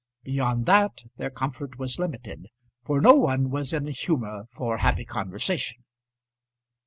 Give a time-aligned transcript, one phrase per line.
[0.23, 2.47] Beyond that their comfort was limited,
[2.83, 5.83] for no one was in a humour for happy conversation.